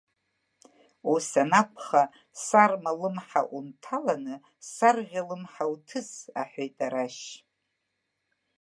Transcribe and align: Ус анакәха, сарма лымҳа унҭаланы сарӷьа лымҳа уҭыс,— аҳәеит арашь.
Ус 1.13 1.27
анакәха, 1.41 2.03
сарма 2.43 2.91
лымҳа 2.99 3.41
унҭаланы 3.55 4.35
сарӷьа 4.71 5.21
лымҳа 5.27 5.65
уҭыс,— 5.73 6.09
аҳәеит 6.41 6.77
арашь. 6.85 7.25